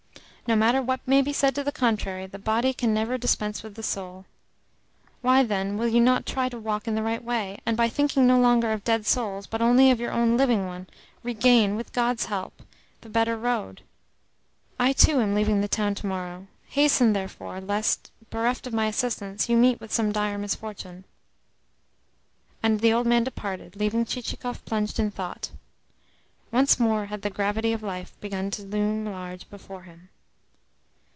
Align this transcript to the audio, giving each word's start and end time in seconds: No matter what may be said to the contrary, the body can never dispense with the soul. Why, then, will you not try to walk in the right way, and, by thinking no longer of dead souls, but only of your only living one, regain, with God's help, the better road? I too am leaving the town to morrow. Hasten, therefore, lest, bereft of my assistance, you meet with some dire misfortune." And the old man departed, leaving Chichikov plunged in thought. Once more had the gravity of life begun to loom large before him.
No 0.47 0.57
matter 0.57 0.81
what 0.81 0.99
may 1.07 1.21
be 1.21 1.31
said 1.31 1.55
to 1.55 1.63
the 1.63 1.71
contrary, 1.71 2.25
the 2.27 2.37
body 2.37 2.73
can 2.73 2.93
never 2.93 3.17
dispense 3.17 3.63
with 3.63 3.75
the 3.75 3.83
soul. 3.83 4.25
Why, 5.21 5.43
then, 5.43 5.77
will 5.77 5.87
you 5.87 6.01
not 6.01 6.25
try 6.25 6.49
to 6.49 6.59
walk 6.59 6.89
in 6.89 6.95
the 6.95 7.01
right 7.03 7.23
way, 7.23 7.61
and, 7.65 7.77
by 7.77 7.87
thinking 7.87 8.27
no 8.27 8.37
longer 8.37 8.73
of 8.73 8.83
dead 8.83 9.05
souls, 9.05 9.47
but 9.47 9.61
only 9.61 9.91
of 9.91 10.01
your 10.01 10.11
only 10.11 10.35
living 10.35 10.65
one, 10.67 10.87
regain, 11.23 11.77
with 11.77 11.93
God's 11.93 12.25
help, 12.25 12.63
the 12.99 13.07
better 13.07 13.37
road? 13.37 13.81
I 14.77 14.91
too 14.91 15.21
am 15.21 15.33
leaving 15.35 15.61
the 15.61 15.69
town 15.69 15.95
to 15.95 16.05
morrow. 16.05 16.47
Hasten, 16.67 17.13
therefore, 17.13 17.61
lest, 17.61 18.11
bereft 18.29 18.67
of 18.67 18.73
my 18.73 18.87
assistance, 18.87 19.47
you 19.47 19.55
meet 19.55 19.79
with 19.79 19.93
some 19.93 20.11
dire 20.11 20.37
misfortune." 20.37 21.05
And 22.61 22.81
the 22.81 22.91
old 22.91 23.07
man 23.07 23.23
departed, 23.23 23.77
leaving 23.77 24.03
Chichikov 24.03 24.65
plunged 24.65 24.99
in 24.99 25.11
thought. 25.11 25.51
Once 26.51 26.77
more 26.77 27.05
had 27.05 27.21
the 27.21 27.29
gravity 27.29 27.71
of 27.71 27.81
life 27.81 28.19
begun 28.19 28.51
to 28.51 28.63
loom 28.63 29.05
large 29.05 29.49
before 29.49 29.83
him. 29.83 30.09